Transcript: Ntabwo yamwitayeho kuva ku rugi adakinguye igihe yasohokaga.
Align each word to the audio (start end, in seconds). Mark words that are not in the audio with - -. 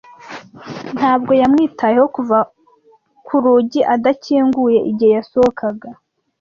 Ntabwo 0.97 1.31
yamwitayeho 1.41 2.07
kuva 2.15 2.37
ku 3.25 3.35
rugi 3.43 3.81
adakinguye 3.95 4.79
igihe 4.91 5.11
yasohokaga. 5.17 5.89